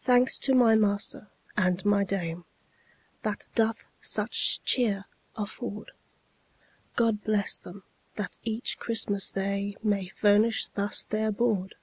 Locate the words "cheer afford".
4.64-5.92